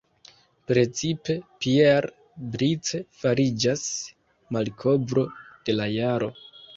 [0.69, 1.33] Precipe
[1.65, 3.83] Pierre Brice fariĝas
[4.57, 5.27] malkovro
[5.69, 6.31] de la jaro.